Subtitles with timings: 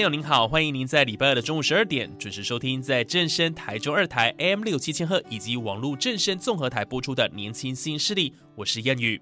[0.00, 9.20] 朋友您好，欢迎您在礼拜二的中午十二点准时收听在正声台中二台 AM 六七千赫以及网络正声综合台播出的《年轻新势力》，我是燕宇。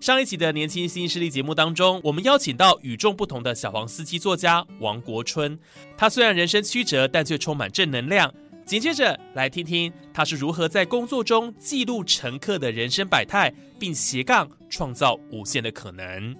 [0.00, 5.58] 上一集的《年轻新势力》节目当中，我们邀请到与众不同的小黄司机作家王国春。
[5.96, 8.32] 他虽然人生曲折，但却充满正能量。
[8.64, 16.30] 紧接着来听听他是如何在工作中记录乘客的人生百态，并斜杠创造无限的可能。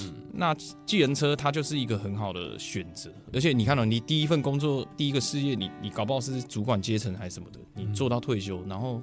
[0.00, 0.54] 嗯那
[0.84, 9.00] 计程车它就是一个很好的选择，而且你看到你第一份工作、第一个事业，你你搞不好是主管阶层还是什么的，你做到退休，然后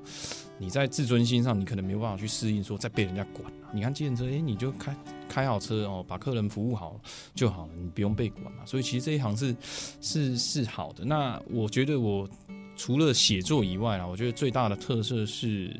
[0.57, 3.51] 你在自尊心上，你可能没有办法去适应，说再被人家管。
[3.73, 4.95] 你看计程车，哎，你就开
[5.29, 6.99] 开好车哦，把客人服务好
[7.33, 8.65] 就好了，你不用被管嘛。
[8.65, 9.55] 所以其实这一行是
[10.01, 11.05] 是是好的。
[11.05, 12.29] 那我觉得我
[12.75, 15.73] 除了写作以外啊，我觉得最大的特色是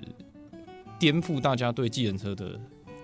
[0.97, 2.57] 颠覆大家对计程车的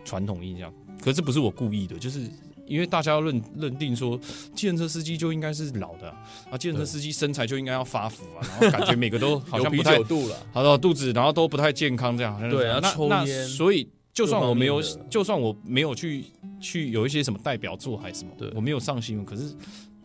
[0.05, 0.73] 传统印象。
[1.07, 2.29] 可是不是我故意的，就是
[2.65, 4.19] 因为大家要认认定说，
[4.53, 6.09] 计程车司机就应该是老的
[6.51, 12.37] 啊，计程车司机身材就应该要发福啊，然后感觉每个都好像不太 度了，好的肚子，然后都不太健康这样。
[12.49, 16.25] 对啊，那那所以就算我没有就算我没有去
[16.59, 19.55] 去有一些什么代表作还是什么对，我没有上新闻，可是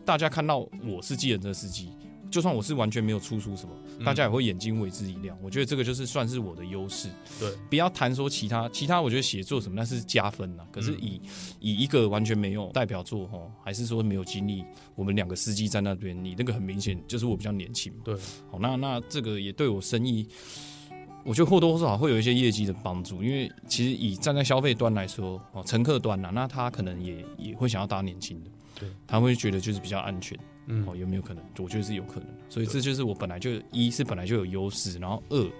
[0.05, 1.89] 大家看到我是计程车司机。
[2.33, 5.37] 就算我是完全没有出书什么，嗯大家也会眼睛为之一亮。
[5.39, 7.07] 我觉得这个就是算是我的优势。
[7.39, 10.63] 对，不要谈说其他，其他我觉得写作什么那是加分呐。
[10.71, 11.21] 可是嗯以、
[11.59, 17.99] 以一个完全没有代表作哈，还是说没有经历，我们两个司机在那边，你那个很明显就是我比较年轻嘛。
[18.03, 18.15] 对，
[18.49, 20.27] 好，那那这个也对我生意，
[21.23, 28.49] 我觉得或多或少会有一些业绩的帮助，因为其实以站在消费端来说，哦，乘客端呐、那他可能也也会想要搭年轻的，
[28.79, 30.35] 对，他会觉得就是比较安全。
[30.67, 31.43] 嗯哦，有没有可能？
[31.59, 35.51] 我觉得是有可能的，所以这就是我本来就一是本来就有优势，然后二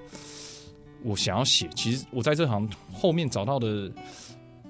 [1.03, 3.91] 我想要写，其实我在这行后面找到的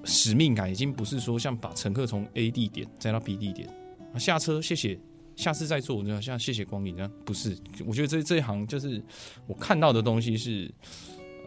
[0.03, 3.69] 使命感，已经不是说像把乘客从 A 地点载到 B 地点，
[4.13, 4.99] 啊下车谢谢，
[5.35, 9.03] 下次再坐，你知道像谢谢光临这样，不是，我觉得这这一行就是
[9.47, 10.73] 我看到的东西是。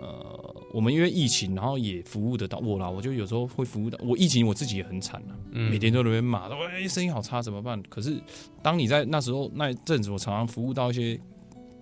[0.01, 7.83] 呃，我们因为疫情，然后也服务得到我啦，我就有时候会服务到我疫情，我自己也很惨啊，嗯每天都在那边骂，说哎生意好差怎么办？
[7.89, 8.21] 可是
[8.63, 11.19] 当你在那时候那一阵子，我常常服务到一些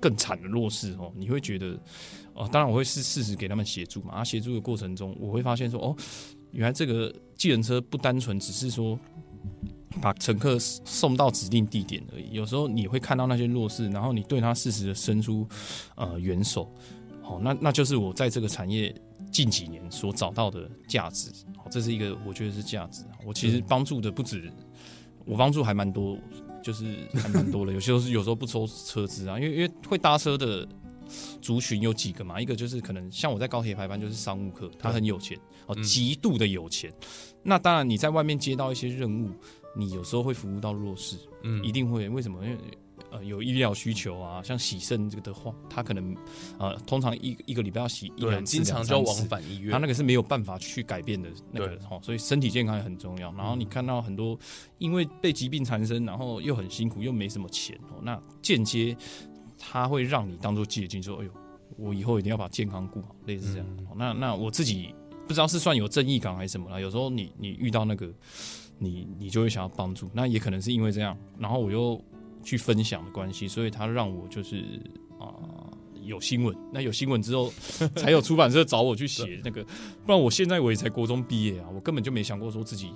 [0.01, 1.79] 更惨的弱势哦，你会觉得
[2.35, 4.15] 哦，当然我会适适时给他们协助嘛。
[4.15, 5.97] 啊，协助的过程中，我会发现说哦，
[6.53, 8.99] 原来这个计程车不单纯只是说
[10.01, 15.47] 把乘客送到指定地点而已，有时候你会看到那些弱势，然后你对他适时的伸出
[15.95, 16.69] 呃援手，
[17.25, 18.95] 好、那那就是我在这个产业
[19.33, 21.33] 近几年所找到的价值。
[21.57, 23.03] 好，这是一个我觉得是价值。
[23.25, 24.53] 我其实帮助的不止，
[25.25, 26.19] 我帮助还蛮多，
[26.63, 27.73] 就是还蛮多的。
[27.73, 30.69] 有些时候是有时候不抽车资啊，因为因为会搭车的
[31.41, 36.93] 族群有几个嘛，一个就是可能像我在高铁排班就是商务客，他很有钱哦，嗯极度的有钱。
[37.43, 39.31] 那当然你在外面接到一些任务，
[39.75, 42.09] 你有时候会服务到弱势，嗯一定会。
[42.09, 42.45] 为什么？
[42.45, 42.59] 因为
[43.15, 46.15] 呃有医疗需求啊，像洗肾这个的话，他可能
[46.59, 53.33] 呃通常一一个礼拜要洗一对，两次，经常就要往返医院，他那个是没有办法去改变的那个对哦，所以身体健康也很重要。
[53.35, 54.39] 然后你看到很多
[54.79, 58.97] 因为被疾病缠身，然后又很辛苦，又没什么钱哦，那间接
[59.59, 61.31] 他会让你当做借鉴，说哎呦，
[61.77, 63.67] 我以后一定要把健康顾好，类似这样。
[63.97, 64.95] 那那我自己
[65.27, 66.81] 不知道是算有正义感还是什么啦。
[66.81, 68.13] 有时候你你遇到那个，
[68.79, 72.01] 你你就会想要帮助，那也可能是因为这样，然后我又
[72.45, 74.65] 去分享的关系，所以他让我就是
[75.19, 75.73] 啊。
[76.05, 77.51] 有新闻，那有新闻之后，
[77.97, 79.65] 才有出版社找我去写那个，
[80.05, 82.91] 不然我现在我也才国中毕业啊，我根本就没想过说自己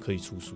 [0.00, 0.54] 可以出书。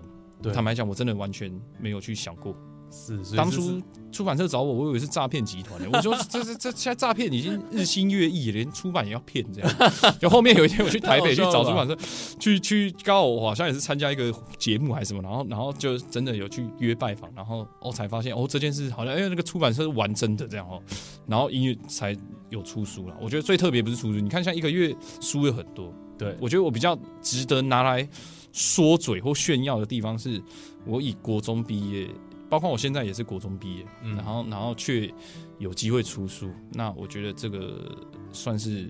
[0.51, 2.55] 坦白讲，我真的完全没有去想过。
[2.91, 3.81] 是，当初
[4.11, 9.71] 出版社找我，我以为是诈骗集团的， 我说这这这现在诈骗已经日新月异，连出版也要骗这样。
[10.19, 11.97] 就后面有一天我去台北去找出版社，
[12.39, 20.81] 去去刚好我好像也是参加一个节目还是什么，然后然后就真的有去约拜访，然后哦才发现哦这件事好像因为那个出版社是玩真的这样哦，
[21.27, 22.17] 然后音乐才
[22.49, 23.15] 有出书了。
[23.21, 28.07] 我觉得最特别不是出书，你看像一个月书有很多，对我觉得我比较值得拿来
[28.51, 30.41] 说嘴或炫耀的地方是，
[30.85, 32.09] 我以国中毕业，
[32.49, 35.13] 包括我现在也是国中毕业，嗯然后然后却
[35.59, 37.95] 有机会出书，那我觉得这个
[38.31, 38.89] 算是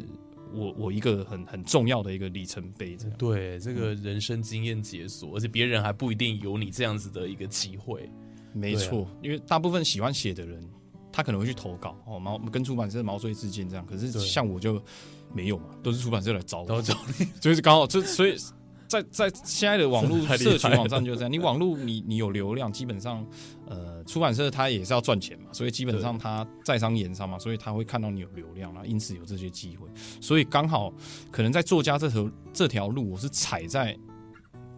[0.53, 3.17] 我我一个很很重要的一个里程碑，这样。
[3.17, 8.09] 对，这个人生经验解锁，而且别人还不一定有你这样子的一个机会。
[8.53, 10.67] 没错，因为大部分喜欢写的人，
[11.11, 13.85] 他可能会去投稿哦，毛跟出版社毛遂自荐这样。
[13.85, 14.81] 可是像我就
[15.31, 18.35] 没有嘛，都是出版社来找我，都找你， 所以是刚好就所以
[18.89, 23.25] 在在现在的网络社群网站就是这样，你网络你你有流量，基本上
[23.67, 29.87] 呃出版社它也是要赚钱嘛，所以基本上它在商言商嘛，所以他会看到你有流量，然后因此有这些机会，
[30.19, 30.91] 所以刚好
[31.31, 33.95] 可能在作家这条这条路，我是踩在。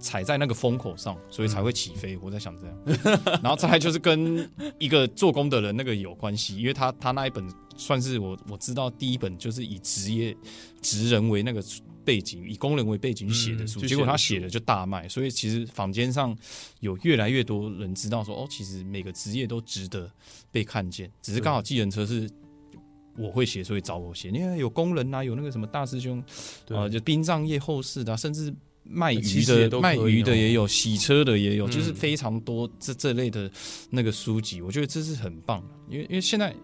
[0.03, 2.17] 踩在那个风口上，所以才会起飞。
[2.23, 4.49] 我在想这样， 然后再来就是跟
[4.79, 7.47] 一个做工的人那个有关系，因为他他那一本
[7.77, 10.35] 算是我我知道第一本就是以职业
[10.81, 11.61] 职人为那个
[12.05, 16.37] 背景，以工人为背景去写的书，嗯结果他写的就大卖，所以其实坊间上
[16.79, 20.11] 有越来越多人知道说，哦，其实每个职业都值得
[20.51, 22.29] 被看见，只是刚好计程车是。
[23.17, 24.29] 我会写，所以找我写。
[24.29, 26.23] 因为有工人啊，有那个什么大师兄，
[26.65, 28.51] 对啊，就殡葬业后事的啊、甚至
[28.85, 33.51] 卖鱼的、卖鱼的也有，洗车的也有，嗯就是非常多这这类的
[33.89, 35.67] 那个书籍，我觉得这是很棒的。
[35.89, 36.55] 因为因为现在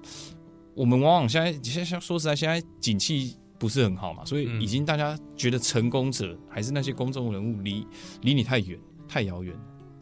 [0.74, 7.86] 我们往往现在现在说实在，现在景气不是很好嘛，所以嗯已经大家觉得成功者还是那些公众人物离
[8.22, 9.56] 离你太远、太遥远，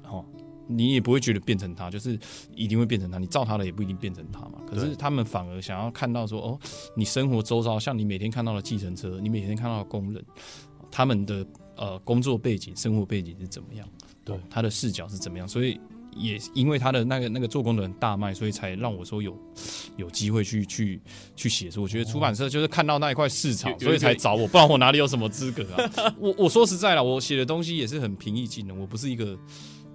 [0.04, 0.25] 哦，
[0.68, 2.19] 你也不会觉得变成他，就是
[2.56, 3.18] 一定会变成他。
[3.18, 4.62] 你照他的也不一定变成他嘛。
[4.68, 6.60] 可是他们反而想要看到说，哦，
[6.96, 10.24] 你生活周遭，像你每天看到的计程车，你每天看到的工人，
[10.92, 11.46] 他们的
[11.78, 13.88] 呃工作背景、生活背景是怎么样？
[14.24, 15.48] 对哦他的视角是怎么样？
[15.48, 15.80] 所以
[16.16, 19.38] 也因为他的那个那个做工的人大卖，所以才让我说有
[19.98, 21.00] 有机会去去
[21.36, 21.84] 去写书。
[21.84, 25.92] 我觉得出版社就是看到那一块市场，所以才找我，不然我哪里有什么资格啊？
[26.18, 29.38] 我我说实在了，我写的东西也是很平易近人，我不是一个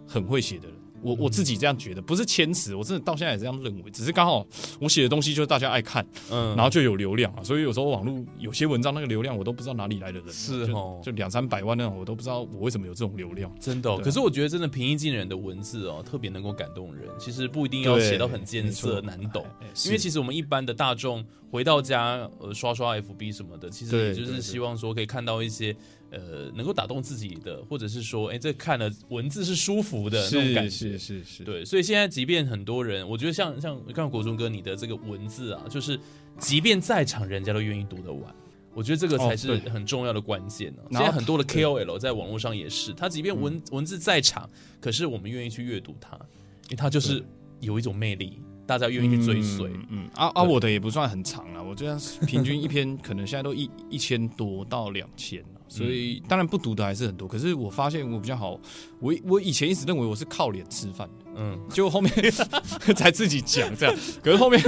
[0.07, 0.77] 很会写的人。
[1.03, 4.47] 我我自己这样觉得，不是谦词，我真的到现在也这样认为，只是刚好
[4.81, 13.51] 我写的东西就是大家爱看，嗯然后就有流量啊，所以有时候网络有些文章那个流量我都不知道哪里来的人啊，是哦就两三百万那种，我都不知道我为什么有这种流量。
[13.59, 17.09] 真的、哦，啊可是我觉得真的平易近人的文字哦，特别能够感动人。
[17.19, 25.75] 其实不一定要写到很艰涩难懂，哎因为其实我们一般的大众回到家，呃，刷刷 FB 什么的，其实对也就是希望说可以看到一些
[26.11, 30.71] 呃能够打动自己的，或者是说，哎，这看了文字是舒服的那种感觉。
[30.71, 35.99] 是是是，对，所以现在即便很多人，我觉得像像刚刚国中哥你的这个文字啊，就是
[36.39, 38.35] 即便在场，人家都愿意读得完。
[38.73, 44.49] 我觉得这个才是很重要的关键呢、现在很多的 KOL 在网络上也是，他即便文、文字在场，
[44.81, 47.21] 可是我们愿意去阅读它，因为它就是
[47.59, 49.67] 有一种魅力，大家愿意去追随。
[49.67, 57.27] 嗯嗯啊啊，我的也不算很长啊，我这样平均一篇可能现在都一一千多到两千了，所以当然不读的还是很多。
[57.27, 58.61] 可是我发现我比较好，
[58.99, 62.13] 我我以前一直认为我是靠脸吃饭的，嗯，结果后面
[62.95, 63.97] 才自己讲这样。
[64.23, 64.61] 可是后面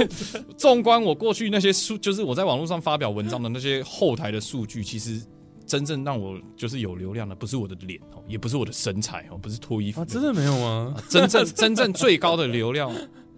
[0.57, 5.21] 纵观我过去那些数，就是我在网络上发表文章的那些后台的数据，其实。
[5.65, 10.93] 真正让我就是有流量的，不是我的脸哦，也不是我的身材哦，不是脱衣服啊，真的没有吗？
[11.09, 12.93] 真正真正 最高的流量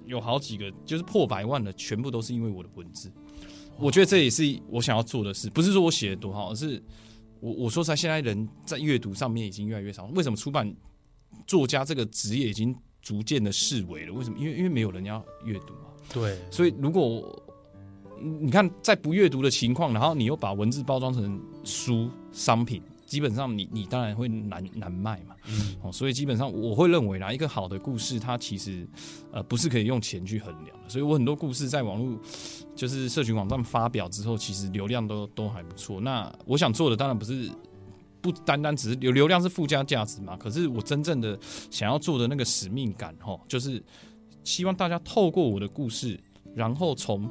[0.07, 3.11] 有好几个，就是破百万的，全部都是因为我的文字。
[3.77, 6.81] 我觉得这也是我想要做的事，不是说我写的多好，而是
[7.39, 10.05] 我我说实在，现在人在阅读上面已经越来越少。
[10.15, 10.73] 为什么出版
[11.45, 14.13] 作家这个职业已经逐渐的式微了？
[14.13, 14.39] 为什么？
[14.39, 15.89] 因为因为没有人要阅读嘛。
[16.13, 17.43] 对，所以如果
[18.19, 22.81] 你看在不阅读的情况，然后你又把文字包装成书商品，
[23.15, 25.33] 基本上你你当然会难难卖嘛。
[25.47, 28.85] 嗯，哦，所以基本上我会认为啦，一个好的故事它其实
[29.31, 30.89] 呃不是可以用钱去衡量的。
[30.89, 32.19] 所以我很多故事在网络
[32.75, 36.01] 就是社群网站发表之后，其实流量都都还不错。
[36.01, 37.49] 那我想做的当然不是。
[38.21, 43.79] 不单单只是流流量是附加价值嘛，可是我真正的想要做的那个使命感，哈，就是
[44.43, 46.19] 希望大家透过我的故事，
[46.55, 47.29] 然后从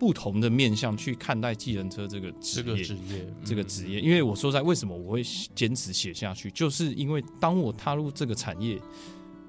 [0.00, 2.64] 不同的面向去看待计程车这个职业。
[2.64, 5.22] 这个职业，这个职业，因为我说在，为什么我会
[5.54, 8.80] 坚持写下去，就是因为当我踏入这个产业，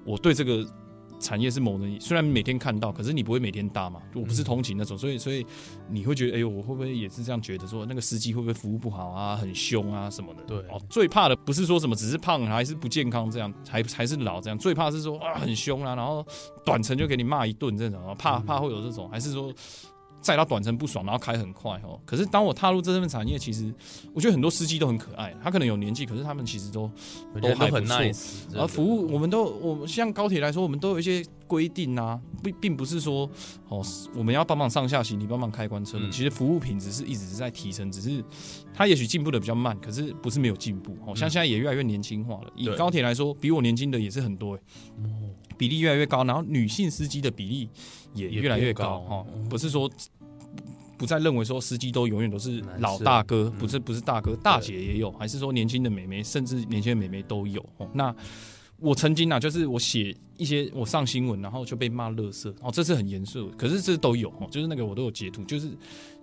[0.04, 0.68] 我对这个
[1.22, 5.46] 产业是某人，虽然每天看到，可是你不会每天搭嘛，我不是通勤那种，所以所以
[5.90, 10.44] 你会觉得，哎呦，我会不会也是这样觉得说，那个司机会不会服务不好啊，很凶啊什么的？
[10.44, 16.26] 对哦，最怕的不是说什么只是胖还是不健康这样，还还是老这样，最怕是说啊很凶啊，然后
[16.66, 19.54] 短程就给你骂一顿这种，怕怕会有这种，还是说
[20.22, 22.00] 载到短程不爽，然后开很快哦。
[22.06, 23.74] 可是当我踏入这份产业，其实
[24.14, 26.90] 我觉得很多司机都很可爱，他可能有年纪，可是他们其实都
[27.42, 33.30] 都还不错 nice，而服务我们都我们像高铁来说，我们都有一些规定啊，并并不是说
[33.68, 33.84] 哦
[34.16, 36.08] 我们要帮忙上下行李，帮忙开关车门。
[36.08, 38.24] 嗯其实服务品质是一直是在提升，只是
[38.74, 40.96] 它也许进步的比较慢，可是不是没有进步。
[41.06, 42.52] 哦，像现在也越来越年轻化了。
[42.56, 44.62] 以高铁来说，比我年轻的也是很多、欸，
[45.58, 47.70] 比例越来越高，然后女性司机的比例
[48.14, 49.26] 也也越来越高哈。
[49.50, 49.90] 不是说。
[50.98, 57.60] 不再认为说司机都永远都是老大哥，嗯不是不是大哥，大姐也有，还是说年轻的美眉，甚至年轻的美眉都有。
[57.78, 58.16] 哦，那
[58.78, 65.72] 我曾经啊，就是我写一些我上新闻，然后就被骂垃圾，哦，这是很严肃，可是这都有哦，就是那个我都有截图，就是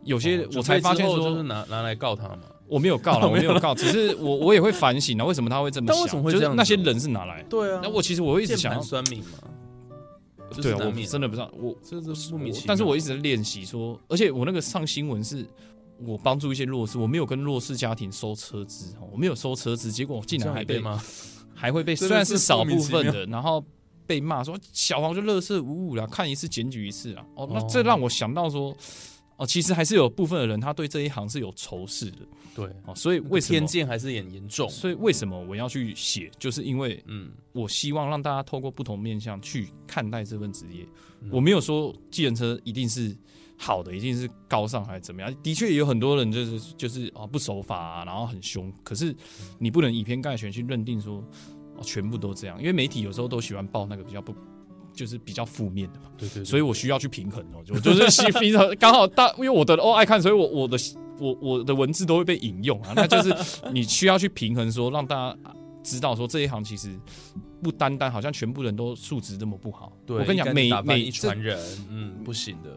[0.04, 2.42] 有些哦我才发现说，就是拿拿来告他嘛。
[2.68, 6.23] 我没有告了， 我没有告，只是我我也会反省啊，为什么他会这么想？
[6.30, 7.42] 就是那些人是哪来？
[7.50, 9.52] 对啊那我其实我会一直想要，酸民嘛，就是
[10.50, 12.64] 对啊，我难免真的不知道，我这这是莫名其妙。
[12.69, 15.47] 但是我一直在练习说，而且我那个上新闻是。
[16.07, 21.02] 我帮助一些弱势，我没有跟弱势家庭收车资，哦我没有收车资，结果我竟然还被样也被吗？
[21.52, 23.61] 还会被， 虽然是少部分的，然后
[24.07, 27.26] 被骂说小黄就乐色无误了，看一次检举一次啊。
[27.35, 28.73] 哦，那哦这让我想到说，
[29.38, 32.18] 哦，其实还是有部分的人他对这一行是有仇视的
[32.57, 33.66] 对，哦，所以为什么偏？
[33.66, 34.68] 见还是很严重。
[34.68, 36.28] 所以为什么我要去写？
[36.40, 40.85] 就是因为嗯，我希望让大家透过不同面向去看待这份职业。
[41.23, 43.16] 嗯我没有说计程车一定是
[43.57, 45.33] 好的，一定是高尚还是怎么样。
[45.40, 48.73] 的确也有很多人就是就是啊不守法啊，然后很凶。
[48.83, 49.14] 可是
[49.59, 51.25] 你不能以偏概全去认定说
[51.76, 54.35] 哦全部都这样，因为媒体有时候都喜欢报那个比较不。
[54.92, 60.76] 就是比较负面的嘛，对对，所以我需要去平衡哦，我 就是希平衡刚好大，因为我的哦爱看，所以我我的
[61.18, 63.35] 我我的文字都会被引用啊， 那就是
[63.73, 65.38] 你需要去平衡说，让大家
[65.83, 66.99] 知道说这一行其实
[67.62, 69.92] 不单单好像全部人都素质这么不好。
[70.07, 72.76] 对我跟你讲，每每一船人，嗯，不行的。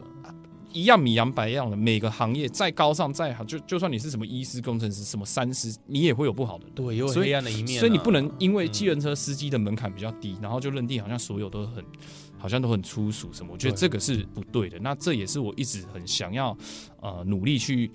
[0.74, 6.66] 一样米养百样的，每个行业再高尚再好，就就算你是什么医师、工程师、什么三师，你也会有不好的。
[6.74, 7.80] 对，也有黑暗的一面啊。
[7.80, 11.84] 所以你不能因为嗯计程车司机的门槛比较低，然后就认定好像所有都很，
[12.38, 13.51] 好像都很粗俗什么。
[13.51, 14.80] 我觉得这个是不对的。
[14.80, 16.58] 那这也是我一直很想要
[17.01, 17.92] 呃努力去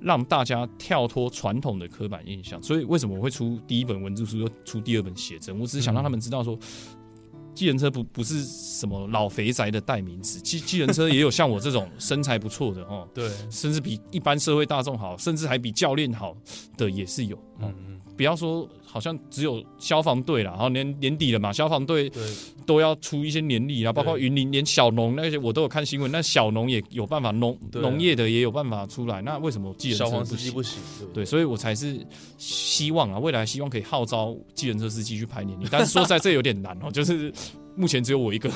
[0.00, 2.62] 让大家跳脱传统的刻板印象。
[2.62, 5.58] 所以为什么我会出第一本文字书，又出第二本写真？
[5.58, 6.58] 我只是想让他们知道说。
[7.56, 16.36] 计程车不不是什么老肥宅的代名词，计计程车也有像我这种身材不错的哦，对，甚至比一般社会大众好，甚至还比教练好
[16.76, 17.36] 的也是有。
[17.58, 22.10] 嗯，嗯，不要说好像只有消防队了，然后年年底了嘛，消防队，
[22.64, 30.38] 都要出一些年历啊，包括对云林连小农那些我都有看新闻，那小农也有办法，农农业的也有办法出来，那为什么计程车小黄不行？
[30.38, 30.80] 司机不行，
[31.12, 32.00] 对所以我才是
[32.38, 37.30] 希望啊，未来希望可以号召计程车司机去排年历，但是说实在这有点难哦，就是
[37.76, 38.50] 目前只有我一个，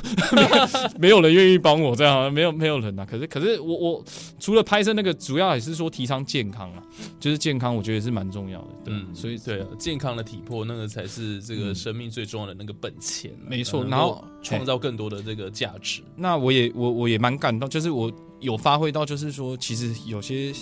[0.99, 3.05] 没有人愿意帮我这样，没有没有人啊。
[3.05, 4.05] 可是可是我我
[4.39, 6.83] 除了拍摄那个，主要也是说提倡健康啊，
[7.21, 8.69] 就是健康，我觉得是蛮重要的。
[8.87, 13.47] 对，嗯，所以对啊健康的体魄，那个才是这个嗯生命最重要的那个本钱啊。
[13.47, 16.03] 没错然后创造更多的这个价值。
[16.17, 18.11] 那我也我我也蛮感动，就是我
[18.41, 20.53] 有发挥到，就是说其实有些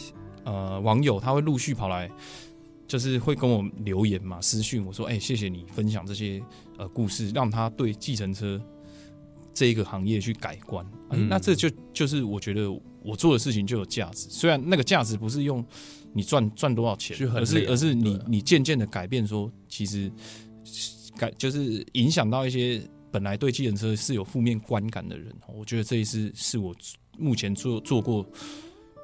[0.45, 2.11] 呃网友他会陆续跑来。
[2.89, 6.43] 就是会跟我留言嘛，私讯我说，哎、谢谢你分享这些
[6.79, 8.61] 呃故事，让他对计程车
[9.53, 10.85] 这一个行业去改观。
[11.29, 12.69] 那这就就是我觉得
[13.03, 15.65] 我做的事情就有价值，虽然那个价值不是用
[16.15, 20.11] 你赚赚多少钱而是而是你对你渐渐的改变说，其实
[21.17, 26.75] 改就是影响到一些本来对计程车是有负面观感的人，我觉得这一次是我
[27.19, 28.25] 目前做做过，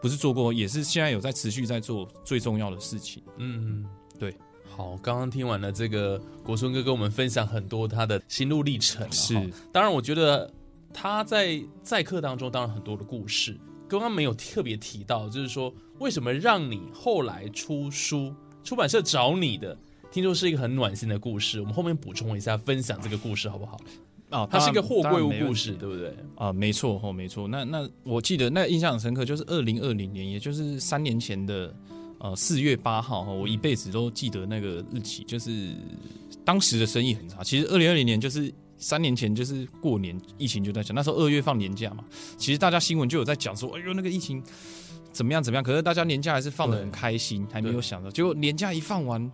[0.04, 3.22] 不是做过，也是现在有在持续在做最重要的事情。
[3.38, 3.86] 嗯，
[4.18, 4.36] 对。
[4.68, 10.52] 好，刚刚听完了这个国春哥跟我们分享很多他的心路历程啊，是当然，我觉得
[10.92, 13.58] 他在在课当中，当然很多的故事，
[13.88, 19.74] 刚刚没有特别提到，就是说为什么让你后来出书，出版社找你的，
[20.12, 21.62] 听说是一个很暖心的故事。
[21.62, 23.80] 我们后面补充一下，分享这个故事好不好？
[24.30, 26.12] 啊，它是一个货柜物故故事，对不对？
[26.34, 27.46] 啊，没错哦，没错。
[27.46, 31.72] 那那我记得那印象很深刻，就是二零二零年，也就是三年前的
[32.18, 35.74] 呃四月八号哈，我一辈子都记得那个日期，就是
[36.44, 37.44] 当时的生意很差。
[37.44, 42.02] 其实二零二零年就是三年前，就是过年疫情就在讲，那时候二月放年假嘛，
[42.36, 44.42] 其实大家新闻就有在讲说，哎呦那个疫情
[45.12, 49.30] 怎么样怎么样，可是大家年假还是放的很开心，还没有想到，结果年假一放完。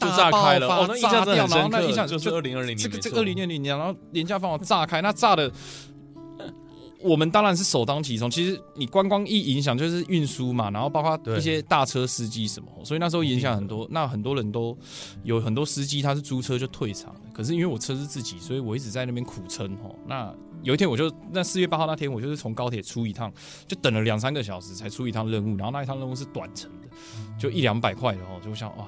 [0.00, 5.50] 就大炸开了，哦，那印象真的很炸掉然后那印象就是二零二零年，这个这个二零二零年，然后廉价放完炸开，那炸的，
[7.02, 8.30] 我们当然是首当其冲。
[8.30, 13.86] 其实你观光一影响就是运输嘛，然后包括一些大车司机什么，所以那时候影响很多。
[13.90, 14.76] 那很多人都
[15.22, 19.94] 有很多司机他是租车就退场了，可是因为我车是自己，所以我一直在那边苦撑哦。
[20.06, 23.32] 那有一天我就那四月八号那天，我就是从高铁出一趟，
[23.66, 26.88] 就等了两三个小时才出一趟任务，然后那一趟任务是短程的，
[27.38, 28.86] 就一两百块的哦，就想哇。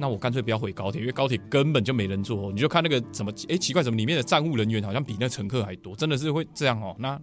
[0.00, 2.50] 那我干脆不要回高铁，因为高铁根本就没人坐。
[2.50, 5.94] 你就看那个怎么，哎，奇怪，怎么里面的站务人员好像比那乘客还多？
[5.94, 6.96] 真的是会这样哦。
[6.98, 7.20] 那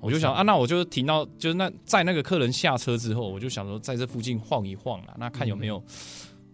[0.00, 5.82] 我就想啊，那我就停到，就是那在那个客人下车之后，我就想说在这附近晃一晃啊，那看有没有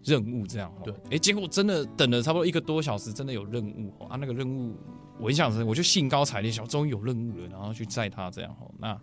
[0.03, 0.73] 任务这样。
[0.83, 4.07] 对，哎，结果真的等了差不多一个多小时，真的有任务哦。
[4.07, 4.75] 啊，那个任务
[5.19, 8.71] 我印象深，我就兴高采烈，想终于有任务了，然后去载他这样哦。
[8.79, 8.99] 那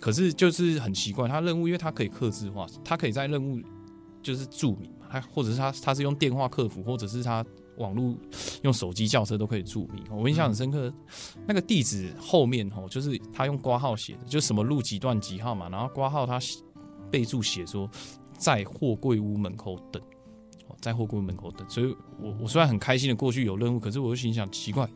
[0.00, 3.60] 可是就是很奇怪，他任务因为他可以克制化，他可以在任务
[4.20, 4.90] 就是注明。
[5.10, 7.44] 他或者是他他是用电话客服，或者是他
[7.76, 8.14] 网络
[8.62, 10.04] 用手机叫车都可以注明。
[10.10, 10.92] 我印象很深刻，
[11.46, 16.38] 那个地址后面哦，就是他用挂号写的，就什么路几段几号嘛，然后挂号他
[17.10, 17.88] 备注写说
[18.36, 20.02] 在货柜屋门口等，
[20.80, 21.68] 在货柜屋门口等。
[21.70, 24.88] 所以我我虽然很开心的过去有任务，可是我又心想奇怪。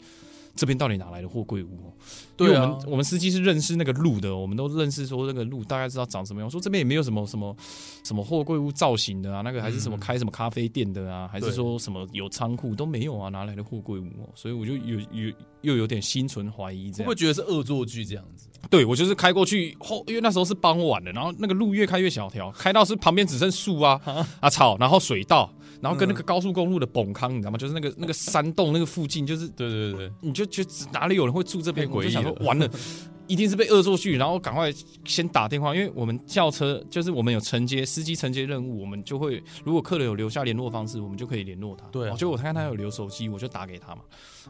[0.55, 1.93] 这边到底哪来的货柜屋？
[2.37, 6.51] 对啊，我们我们司机是认识那个路的，我们都认识说那个路大概知道长什么样。
[6.51, 7.57] 说这边也没有什么什么
[8.05, 14.05] 什么货柜屋造型的啊，那个还是什么开什么咖啡店的啊，还是说什么有仓库都没有啊，哪来的货柜屋？
[14.35, 15.33] 所以我就有有
[15.63, 18.49] 又有点心存怀疑，这样会不会觉得是恶作剧这样子？
[18.71, 24.01] 对我就是开过去后，因为那时候是傍晚的，然后那个路越开越小条，开到是旁边只剩树啊
[24.41, 25.53] 啊草，然后水稻。
[25.83, 27.59] 然后跟那个高速公路的崩坑，你知道吗？
[27.59, 31.91] 就是那个那个山洞那个附近，就是对对对，你就觉得哪里有人会住这边？
[31.91, 32.71] 我就想说完了，
[33.27, 34.73] 一定是被恶作剧，然后赶快
[35.05, 41.85] 先打电话，因为我们叫车就是我们有承接司机承接任务，我们就会如果客人有留下联络方式，我们就可以联络他。
[41.87, 44.03] 对，就我看他有留手机，我就打给他嘛。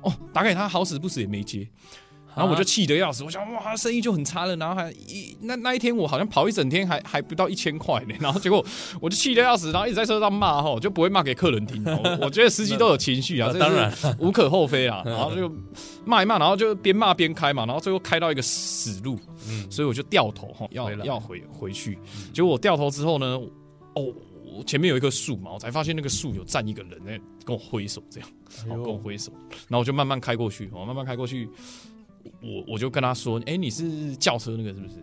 [0.02, 1.66] 哦，打给他好死不死也没接。
[2.34, 4.56] 然后我就气得要死，我想哇，生意就很差了。
[4.56, 8.14] 然后还一那那一天我好像跑一整天，还还不到一千块呢。
[8.20, 8.64] 然后结果
[9.00, 11.84] 我就气得要死，然后一直在车上骂哈，就不会骂给客人听。
[12.22, 15.02] 我觉得司机都有情绪啊， 当然无可厚非啊。
[15.04, 15.52] 然后就
[16.06, 17.66] 骂一骂，然后就边骂边开嘛。
[17.66, 19.18] 然后最后开到一个死路，
[19.70, 21.98] 所以我就掉头哈，要要回回去。
[22.32, 23.38] 结果我掉头之后呢，
[23.94, 24.12] 哦，
[24.66, 28.28] 前面有一棵树嘛，我才发现那个树有站一个人在跟我挥手，这样
[28.68, 29.30] 跟我挥手。
[29.68, 31.48] 然后我就慢慢开过去，我慢慢开过去。
[32.40, 34.94] 我我就跟他说，哎，你是轿车那个是不是？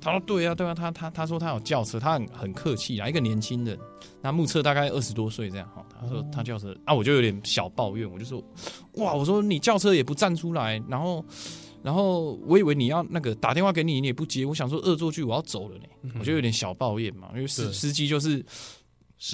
[0.00, 3.76] 他说对啊，对啊，他他他说他有轿车，他很很客气啊，一个年轻人，
[4.22, 5.84] 那目测大概二十多岁这样哈。
[6.00, 8.40] 他说他轿车啊，我就有点小抱怨，我就说，
[8.94, 11.24] 哇，我说你轿车也不站出来，然后
[11.82, 18.44] 然后我以为你要那个打电话给你，你也不接，我想说恶作剧，我要走了呢，我就有点小抱怨嘛，因为司司机就是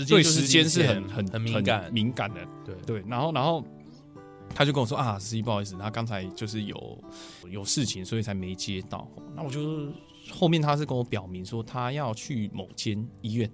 [0.09, 3.62] 对时间是很很很敏感敏感的，对对，然后然后。
[4.52, 7.04] 他就跟我说啊，司机不好意思，他刚才就是有
[7.50, 9.09] 有事情，所以才没接到。
[9.37, 9.92] 那我就
[10.30, 13.50] 后面他是跟我表明说，他要去某间医院，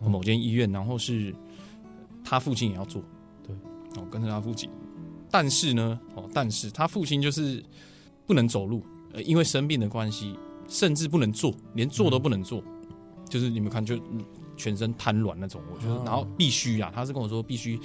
[0.00, 1.34] 某间医院，然后是
[2.24, 3.02] 他父亲也要做，
[3.46, 3.54] 对，
[3.96, 4.70] 哦，跟着他父亲。
[5.30, 7.64] 但是呢，哦，但是他父亲就是
[8.26, 10.36] 不能走路，呃，因为生病的关系，
[10.68, 12.62] 甚至不能坐，连坐都不能坐，
[13.28, 13.98] 就是你们看，就
[14.56, 15.62] 全身瘫软那种。
[15.72, 17.80] 我觉得，然后必须啊，他是跟我说必须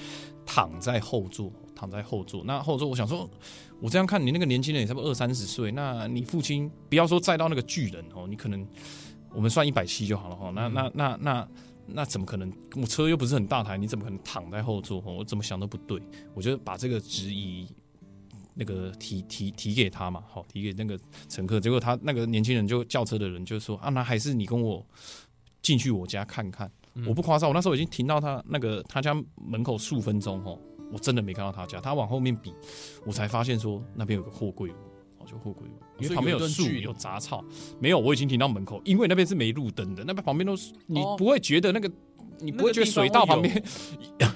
[0.45, 1.51] 躺在后座。
[1.75, 3.29] 躺在后座，那后座我想说，
[3.81, 8.65] 我这样看你那个年轻人也差不多二三十岁，那你父亲不要说载到那个巨人哦，你可能
[9.33, 11.47] 我们算一百七就好了哈，那那那那
[11.87, 12.51] 那怎么可能？
[12.77, 14.99] 我车又不是很大台，你怎么可能躺在后座？
[15.01, 16.01] 我怎么想都不对，
[16.33, 17.67] 我就把这个质疑
[18.53, 24.83] 那个提提提给他嘛，好提给那个乘客，结果他那个年轻人就叫车的人就说啊，那还是你跟我
[25.61, 26.71] 进去我家看看，
[27.05, 30.57] 我不夸张，我那时候已经停到他那个他家门口数分钟哦。
[30.91, 32.53] 我真的没看到他家，他往后面比，
[33.05, 34.73] 我才发现说那边有个货柜屋，
[35.19, 37.43] 哦，就货柜屋，因为旁边有树有杂草，
[37.79, 41.91] 没有，我已经停到门口，因为那边是没路灯的，那边旁边都是，你不会觉得那个，
[42.39, 43.63] 你不会觉得水道旁边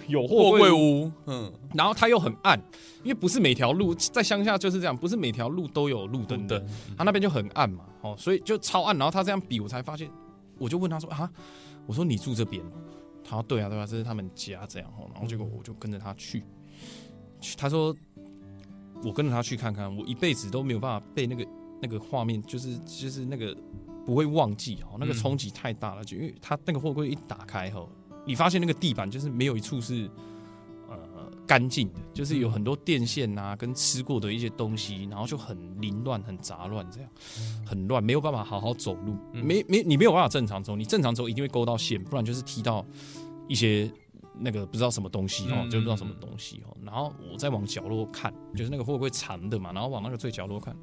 [0.07, 0.25] 有。
[0.27, 2.59] 货柜屋，嗯，然后它又很暗，
[3.03, 6.59] 因为不是每条路在乡下就是这样，不是每条路都有路灯的，
[6.97, 10.09] 他那边就很暗嘛，哦，所以就超暗，然后他这样比，我才发现，
[10.57, 11.29] 我就问他说啊，
[11.85, 12.63] 我说你住这边。
[13.29, 16.43] 他说：“对啊，对啊，这是他们家这样然后结果我就跟着他去，
[17.39, 17.95] 去他说
[19.03, 21.47] 我跟着他去看看，我一辈子都没有办法被那个
[21.81, 23.55] 那个画面，就是就是那个
[24.05, 27.87] 不会忘记哦，那个冲击太大了，就因为他那个货柜一打开后，
[28.25, 30.09] 你发现那个地板就是没有一处是。”
[31.49, 37.09] 干净的，就是有很多电线啊，跟吃过的一些东西，然后就很凌乱、很杂乱，这样
[37.65, 42.85] 很乱，没有办法好好走路，没没你没有办法正常走，你正常走一定会勾到线，不然就是踢到
[43.47, 43.91] 一些
[44.37, 46.77] 那个不知道什么东西哦，就不知道什么东西哦。
[46.83, 50.75] 然后我再往角落看，就是那个会不会长的嘛，然后往那个最角落看，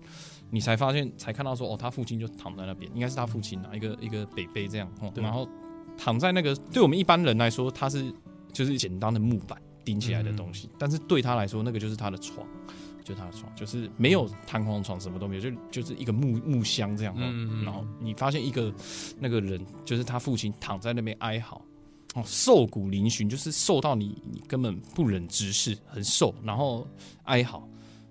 [0.51, 5.49] 你才发现才看到说哦，他父亲就躺在那边，应该是他父亲啊，一个一个北北这样哦，然后
[5.97, 8.13] 躺在那个对我们一般人来说，他是
[8.53, 9.57] 就是简单的木板。
[9.87, 12.47] 顶起来的东西，但是对他来说，那个就是他的床，
[13.03, 17.15] 就他的床，就是没有弹簧床，什么都没有，就就是一个木木箱这样。
[17.17, 18.71] 嗯嗯嗯然后你发现一个
[19.19, 21.63] 那个人，就是他父亲躺在那边哀嚎，
[22.15, 26.87] 哦，瘦骨嶙峋，就是瘦到你你根本不忍直视，很瘦，然后
[27.23, 27.67] 哀嚎。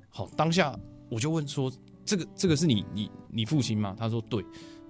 [0.09, 0.73] 好，当下
[1.09, 1.69] 我就问说
[2.05, 4.43] ：“这个这个是你你你父亲吗？”他说：“对。”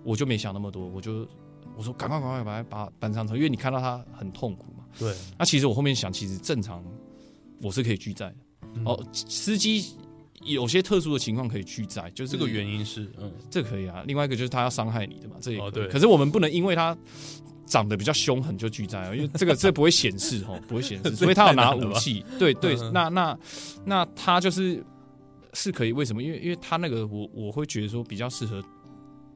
[0.05, 1.27] 我就没想那么多，我就
[1.75, 6.83] 我说：“赶快赶快把他把他搬上车，因为你看到他很痛苦嘛。”对，那其实我后面想，其实正常
[7.61, 8.35] 我是可以拒载的。
[8.75, 9.85] 嗯哦，司机
[10.43, 14.03] 有些特殊的情况可以拒载，就是这个原因是嗯，这可以啊。
[14.05, 16.95] 另外一个就是他要伤害你的嘛，这也可以哦对可是我们不能因为他
[17.65, 22.23] 长得比较凶狠就拒载哦，因为 这个这不会显示哦，不会显示， 所以他有拿武器。
[22.37, 23.39] 对对嗯，那那
[23.85, 24.83] 那他就是
[25.53, 26.21] 是可以，为什么？
[26.21, 28.61] 因为因为他那个我我会觉得说比较适合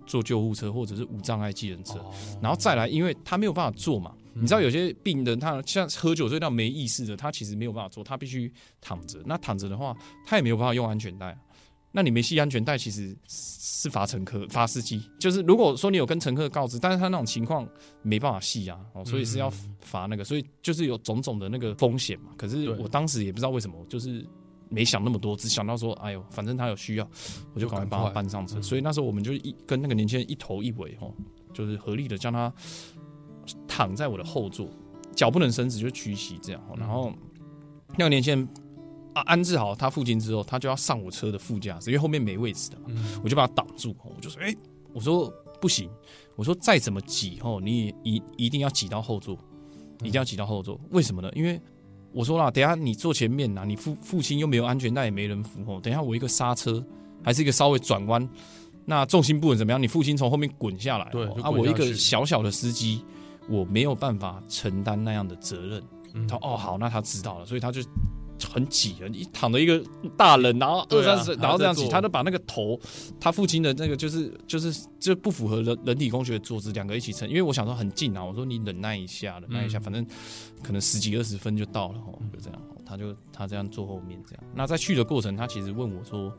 [0.05, 1.93] 坐救护车或者是无障碍计程车。
[1.99, 9.21] 哦然后再来，因为他没有办法坐嘛，嗯你知道有些病人他像喝酒醉到没意识的，他其实没有办法做，他必须躺着。
[9.25, 11.37] 那躺着的话，他也没有办法用安全带啊。
[11.91, 15.01] 那你没系安全带，其实是罚乘客、罚司机。
[15.19, 17.67] 就是如果说你有跟乘客告知，但是他那种情况
[18.03, 22.31] 没办法系啊，哦，所以是要罚那个，所以就是有种种的那个风险嘛。
[22.37, 24.23] 可是我当时也不知道为什么，就是
[24.69, 27.09] 没想那么多，只想到说，哎呦，反正他有需要，
[27.55, 28.59] 我就赶快帮他搬上车。
[28.59, 31.11] 嗯所以那时候我们就一跟那个年轻人一头一尾哦，
[31.55, 32.53] 就是合力的将他
[33.67, 34.67] 躺在我的后座，
[35.15, 36.75] 脚不能伸直，就屈膝这样哦。
[36.77, 37.11] 然后
[37.97, 38.47] 那个年轻人
[39.13, 44.55] 啊安置好他父亲之后，他就要上我车的副驾驶，因为后面没位置的嘛，嗯我就把他挡住，哦我就说，哎、
[44.93, 45.89] 我说不行，
[46.35, 49.37] 我说再怎么挤哦，你也一一定要挤到后座，
[50.01, 51.29] 一定要挤到后座，为什么呢？
[51.33, 51.59] 因为
[52.11, 56.83] 我说啦，等一下你坐前面呐，你父父亲又没有安全带，也没人扶哦，等一下我一个刹车，
[57.23, 58.27] 还是一个稍微转弯，
[58.85, 59.81] 那重心不稳怎么样？
[59.81, 61.05] 你父亲从后面滚下来，
[61.43, 63.03] 啊，我一个小小的司机，
[63.49, 65.83] 我没有办法承担那样的责任。
[66.13, 67.81] 嗯他说哦好，那他知道了，所以他就
[68.47, 69.83] 很挤，一躺着一个
[70.17, 72.79] 大人，然后二三十，然后这样挤，他就把那个头，
[73.19, 80.05] 他父亲的那个就是就是就不符合人人体工学的坐姿，两个一起撑，因为我想说很近啊，我说你忍耐一下，忍耐一下，嗯反正
[80.63, 84.43] 可能十几二十分就到了哦，就这样，哦他就他这样坐后面这样。
[84.55, 86.33] 那在去的过程，他其实问我说，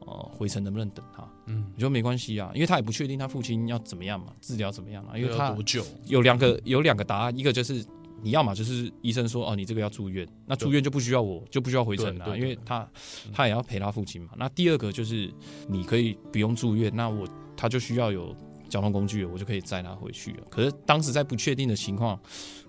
[0.00, 1.26] 呃，回程能不能等他？
[1.46, 5.82] 嗯，我说没关系啊，因为他也不确定他父亲要怎么样嘛，治疗怎么样嘛，因为他要多久？
[6.06, 7.82] 有两个有两个答案，一个就是
[8.24, 12.88] 你要么就是医生说哦你这个要住院，那住院就不需要我就不需要回诊了、因为他
[13.32, 14.30] 他也要陪他父亲嘛。
[14.36, 15.30] 那第二个就是
[15.68, 18.34] 你可以不用住院，那我他就需要有
[18.68, 20.46] 交通工具了，我就可以载他回去了。
[20.48, 22.18] 可是当时在不确定的情况，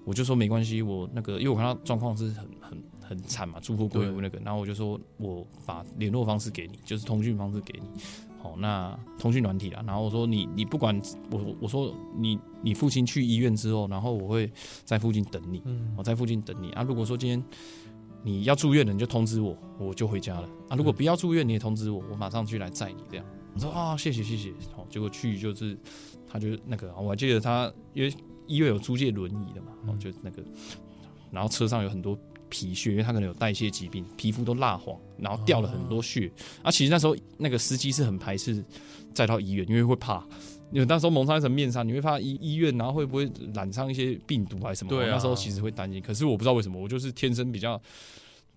[0.04, 7.88] 我就说没关系，我那个因为我看到状况是很很很惨嘛，住户归屋那个，然后我就说我把联络方式给你，就是通讯方式给你。
[8.46, 14.52] 好，那通讯软体啦，然后我说你你不管我我说你你父亲去医院之后，然后我会
[14.84, 16.84] 在附近等你，嗯我在附近等你啊。
[16.84, 17.44] 如果说今天
[18.22, 20.76] 你要住院了，你就通知我，我就回家了啊。
[20.76, 23.26] 如果不要住院，你也通知我，我马上去来载你这样。
[23.56, 24.54] 我说啊，谢谢谢谢。
[24.76, 25.76] 好，结果去就是
[26.28, 28.14] 他就那个，我还记得他因为
[28.46, 30.44] 医院有租借轮椅的嘛，哦，就那个，
[31.32, 32.16] 然后车上有很多
[32.50, 36.32] 皮屑，因为他可能有代谢疾病，皮肤都蜡黄，然后掉了很多血。
[36.62, 38.64] 啊，其实那时候那个司机是很排斥
[39.14, 40.26] 再到医院，因为会怕。
[40.72, 44.90] 因为那时候蒙上一层面纱，你会怕医医院，然后会不会染上一些病毒还是什么？
[44.90, 46.02] 对啊那时候其实会担心。
[46.02, 47.80] 可是我不知道为什么，我就是天生比较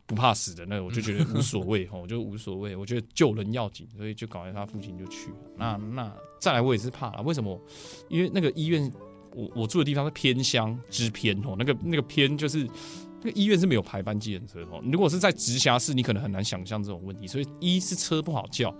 [0.06, 2.74] 不怕死的那个，我就觉得无所谓哦， 我就无所谓。
[2.74, 5.36] 我觉得救人要紧，所以就搞来他父亲就去了。
[5.56, 7.22] 那那再来，我也是怕了。
[7.22, 7.60] 为什么？
[8.08, 8.90] 因为那个医院，
[9.34, 12.66] 我我住的地方是偏乡之偏哦，那个那个偏就是
[13.22, 14.80] 那个医院是没有排班计程车哦。
[14.92, 17.26] 如果是在直辖市，你可能很难想象这种问题。
[17.26, 18.74] 所以一是车不好叫，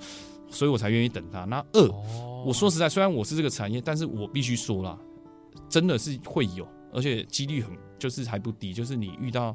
[0.50, 1.44] 所以我才愿意等他。
[1.44, 4.98] 那二，哦我说实在，虽然我是这个产业，但是我必须说啦，
[5.68, 8.72] 真的是会有，而且几率很就是还不低。
[8.72, 9.54] 就是你遇到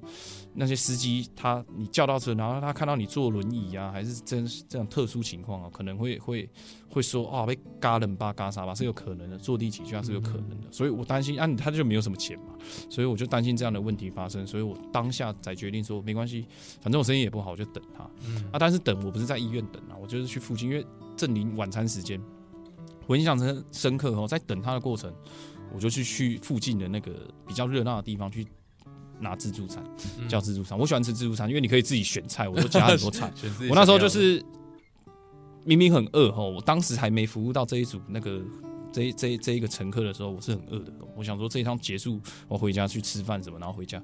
[0.54, 6.50] 那些司机，他你叫到车，然后他看到你坐轮椅啊，还是真这样特殊情况啊，可能会会
[6.90, 10.72] 会说啊被嘎冷吧嘎啥吧是有可能的，坐地起价是有可能的。
[10.72, 12.54] 所以我担心啊，他就没有什么钱嘛，
[12.90, 16.46] 所以我就担心这样的问题发生，所以我当下才决定说没关系，
[16.82, 18.10] 反正我生意也不好，我就等他。
[18.26, 22.22] 嗯啊，但是等我不是在医院等啊，我就是去附近，因为正临晚餐时间，
[23.08, 25.14] 我印象深深刻哦，在等他的过程，
[25.74, 27.12] 我就去去附近的那个
[27.48, 28.46] 比较热闹的地方去
[29.20, 29.84] 拿自助餐，
[30.20, 30.78] 嗯叫自助餐。
[30.78, 33.32] 我喜欢吃自助餐，因为你可以自己选菜，我都加很多菜。
[33.70, 34.44] 我那时候就是
[35.66, 38.42] 明明很饿哦，我当时还没服务到这一组那个
[38.92, 40.94] 这这这一个乘客的时候，我是很饿的。
[41.16, 44.02] 我想说这一趟结束，我回家去吃饭什么，然后回家。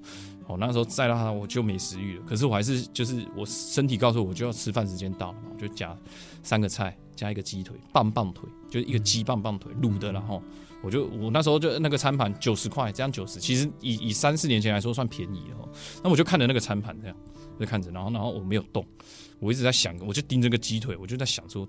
[0.48, 2.24] 哦，那时候再到他，我就没食欲了。
[2.26, 5.96] 可是我还是就是我身体告诉我，就要吃饭时间到了嘛，我就加
[6.44, 10.42] 三个菜，加一个鸡腿，棒棒腿，就是一个鸡棒棒腿卤的，然后
[10.82, 15.70] 我就我那时候就那个餐盘九十块，这样九十，其实以以三四年前来说算便宜了。
[16.04, 17.18] 那我就看着那个餐盘这样，
[17.60, 18.86] 就看着，然后然后我没有动，
[19.40, 21.68] 我一直在想，我就盯着个鸡腿，我就在想说。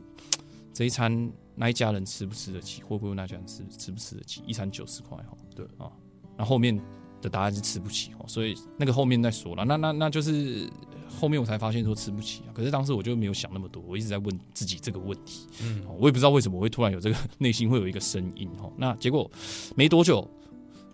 [0.73, 2.81] 这一餐那一家人吃不吃得起？
[2.81, 4.40] 会不会那家人吃吃不吃得起？
[4.46, 5.90] 一餐九十块哈，对啊。
[6.37, 6.81] 然后后面
[7.21, 9.65] 的答案是吃不起哦，所以那个后面再说了。
[9.65, 10.69] 那那那就是
[11.09, 12.51] 后面我才发现说吃不起啊。
[12.55, 15.47] 可是当时我就没有想那么多，我一直在问自己这个问题。
[15.63, 18.73] 嗯，我也不知道为什么我会突然有这个内心会有一个声音哦。
[18.77, 19.31] 那结果
[19.77, 20.29] 没多久，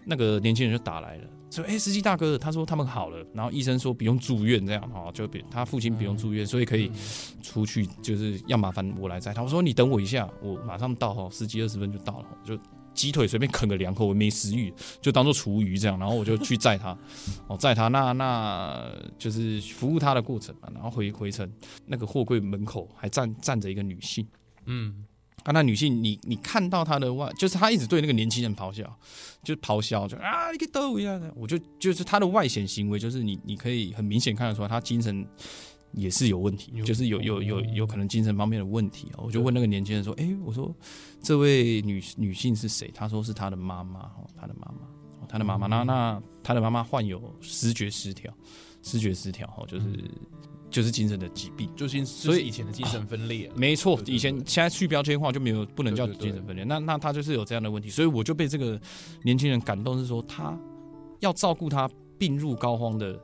[0.04, 1.24] 那个年轻人就打来了。
[1.48, 6.90] 说哎，司机大哥，他说他们好了，然后医生说不用住院，这样哈，就他父亲不用住院，所以可以
[7.40, 9.42] 出去，就是要麻烦我来载他。
[9.42, 12.58] 我说你等我一下，我马上到哈，十几二十分就到了，就
[12.96, 16.98] 鸡腿随便啃个两口，我没食欲，就当做厨余这样，然后我就去载他，
[17.46, 21.48] 哦，载他，那那就是服务他的过程嘛，然后回回程，
[21.86, 24.26] 那个货柜门口还站站着一个女性，
[24.64, 25.04] 嗯。
[25.44, 28.82] 啊，那女性，你你看到她的外，就是她一直对那个年轻人咆哮，
[29.44, 35.24] 就咆哮，就啊，你个逗一下的，我就就是她的外显行为，就是你你可以很明显看得出来，她精神
[35.92, 39.18] 也是有问题，就是有有有有可能精神方面的问题啊。
[39.18, 40.74] 我就问那个年轻人说，哎，我说
[41.22, 42.90] 这位女女性是谁？
[42.94, 48.32] 他说是他的妈妈，哦，他的妈妈，他的妈妈，那那他的妈妈患有视觉失调，
[48.82, 49.86] 视觉失调，哦，就是。
[50.68, 58.78] 就是精神的疾病，就是所以以前的精神分裂，没错，以前现在去标签化就没有不能叫精神分裂，那那他就是有这样的问题，所以我就被这个
[59.22, 60.58] 年轻人感动，是说他
[61.20, 63.18] 要照顾他病入膏肓的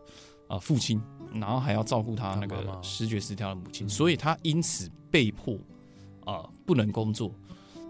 [0.48, 1.02] 啊父亲，
[1.34, 5.56] 然后还要照顾他那个视觉失调的母亲，所以他因此被迫
[6.24, 7.32] 啊不能工作。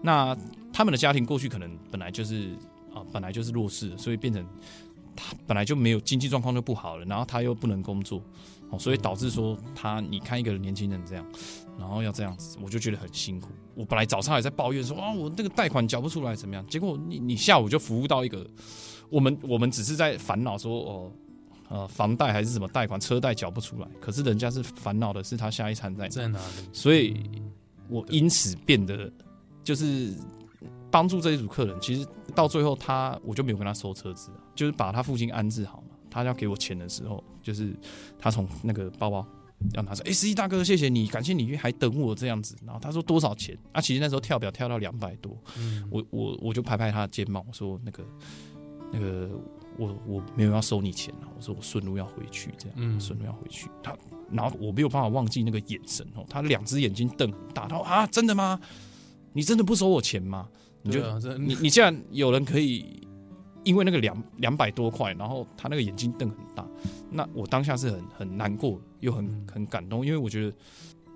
[0.01, 0.37] 那
[0.71, 2.51] 他们的家庭过去可能本来就是
[2.93, 4.45] 啊本来就是弱势，所以变成
[5.15, 8.21] 他本来就没有经济状况就不好了，然后他又不能工作。
[8.69, 11.23] 哦所以导致说他，你看一个年轻人这样，
[11.77, 13.49] 然后要这样子，我就觉得很辛苦。
[13.75, 16.65] 我本来早上还在抱怨说啊，我那个贷款缴不出来怎么样？
[16.65, 18.43] 结果你你下午就服务到一个，
[19.11, 21.11] 我们我们只是在烦恼说哦，
[21.69, 23.87] 呃，房贷还是什么贷款，车贷缴不出来。
[23.99, 26.67] 可是人家是烦恼的是他下一餐在在哪里？
[26.71, 27.23] 所以
[27.89, 29.11] 我因此变得
[29.63, 30.13] 就是
[30.91, 31.75] 帮助这一组客人。
[31.81, 35.95] 其实到最后他我就没有跟他收车子，就是把他父亲安置好嘛。
[36.11, 37.75] 他要给我钱的时候，就是
[38.19, 39.25] 他从那个包包
[39.73, 42.55] 要拿说， 哎，司机大哥，谢谢你，感谢你还等我这样子。
[42.63, 43.57] 然后他说多少钱？
[43.71, 45.35] 啊，其实那时候跳表跳到两百多，
[45.89, 48.03] 我我我就拍拍他的肩膀，我说那个
[48.91, 49.27] 那个
[49.77, 53.69] 我我没有要收你钱了，我说我顺路要回去，这样，顺路要回去。
[53.81, 53.95] 他
[54.31, 58.59] 然后我没有办法忘记那个眼神哦，他两只眼睛瞪很大，他说啊，真的吗？
[59.33, 60.47] 你真的不收我钱吗？
[60.81, 63.01] 你就你你既然有人可以。
[63.65, 66.67] 因为那个两两百多块，然后他那个眼睛瞪很大，
[67.09, 70.53] 那我当下是很很难过又很很感动，因为我觉得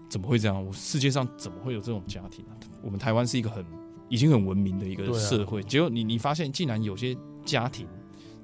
[0.08, 0.65] 怎么会这样？
[0.65, 2.56] 我世界上怎么会有这种家庭啊？
[2.82, 3.65] 我们台湾是一个很
[4.08, 7.86] 已经很文明的一个社会，结果你你发现竟然有些家庭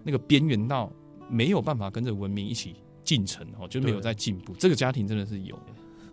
[0.04, 0.92] 那个边缘到
[1.30, 4.54] 没有办法跟着文明一起进程哦，就没有在进步。
[4.60, 5.58] 这个家庭真的是有。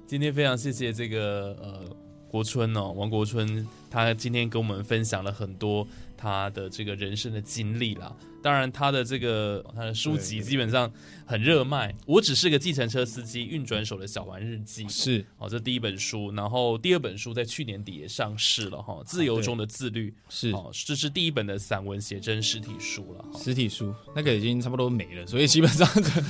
[0.07, 1.97] 今天非常谢谢这个呃
[2.29, 5.87] 国春哦，王国春，他今天跟我们分享了很多。
[6.23, 10.91] 他的这个人生的经历啦，当然他的这个他的书籍基本上
[11.25, 11.95] 很热卖。
[12.07, 25.89] 我只是个计程车司机，运转手的小玩日记是哦，这第一本书，然后第二本书在去年底也上市了哈，《自由中的自律》是哦，这是第一本的散文写真实体书了，实体书那个已经差不多没了，所以基本上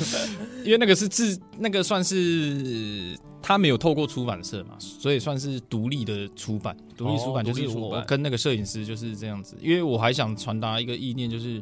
[0.64, 3.16] 因为那个是自那个算是。
[3.42, 6.76] 他没有透过出版社嘛，所以算是独立的出版。
[6.94, 11.60] 独立出版就是我跟那个摄影师就是这样子，因为我还想传达一个意念，就是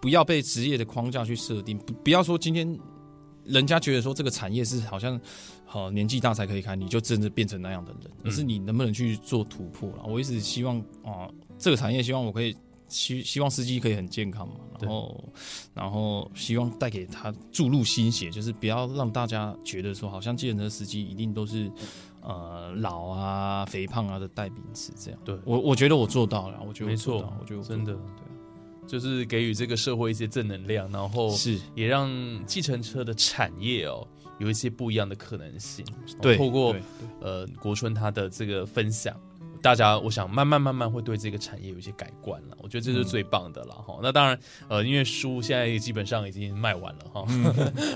[0.00, 2.78] 不要被职业的框架去设定，不不要说今天
[3.44, 5.20] 人家觉得说这个产业是好像
[5.64, 10.04] 好年纪大才可以开，你就真的变成那样的人，而是你能不能去做突破了。
[10.06, 12.56] 我一直希望啊，这个产业希望我可以。
[12.92, 15.24] 希希望司机可以很健康嘛，然后
[15.74, 21.70] 然后希望带给他注入心血，就是不要让大家觉得说好像计程车司机一定都是
[22.20, 25.20] 呃老啊、肥胖啊的代名词这样。
[25.24, 28.24] 对我我觉得我做到了，我觉得没错，我觉得真的对，
[28.90, 32.10] 就是给予这个社会一些正能量，然后是也让
[32.44, 34.04] 计程车的产业哦
[34.40, 35.84] 有一些不一样的可能性。
[36.20, 36.74] 对，透过
[37.20, 39.16] 呃国春他的这个分享。
[39.62, 42.56] 大家，我想慢慢慢慢会对这个产业有一些改观了。
[42.62, 43.98] 我觉得这是最棒的了哈。
[44.02, 47.26] 那当然，呃，因为书现在基本上已经卖完了哈。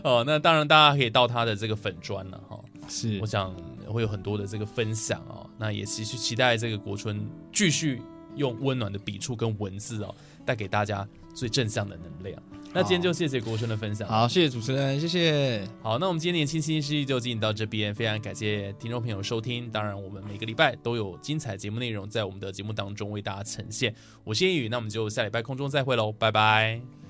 [0.05, 2.61] 哦，那当然大家可以到他的这个粉砖了哈。
[2.87, 3.51] 是，我想
[3.89, 5.49] 会有很多的这个分享哦。
[5.57, 8.03] 那也继续期待这个国春继续
[8.37, 12.43] 用温暖的笔触跟文字哦，带给大家最正向的能量。
[12.77, 14.09] 那今天就谢谢国生的分享。
[14.09, 15.65] 好，谢谢主持人，谢谢。
[15.81, 19.71] 好，那我们今天年轻新势力就进行到这边，非常感谢听众朋友收听。
[19.71, 23.95] 当然，我们每个礼拜都有精彩节目内容在我们的节目当中为大家呈现。
[24.25, 27.04] 我是叶宇，那我们就下礼拜空中再会喽，拜拜。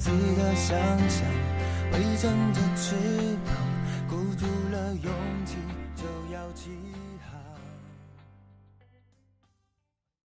[0.00, 1.39] 着各自的想象，